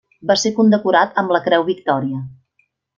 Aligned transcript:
Va 0.29 0.35
ser 0.43 0.51
condecorat 0.59 1.21
amb 1.23 1.37
la 1.37 1.43
Creu 1.49 1.69
Victòria. 1.71 2.27